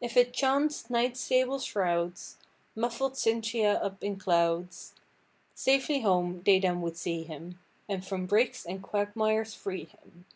[0.00, 2.36] If it chanc'd night's sable shrowds
[2.76, 4.92] Muffled Cynthia up in clowds,
[5.56, 7.58] Safely home they then would see him,
[7.88, 10.26] And from brakes and quagmires free him."